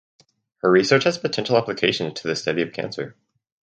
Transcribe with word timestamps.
Her 0.63 0.71
research 0.71 1.03
has 1.03 1.19
potential 1.19 1.57
applications 1.59 2.19
to 2.21 2.27
the 2.27 2.35
study 2.35 2.63
of 2.63 2.73
cancer. 2.73 3.15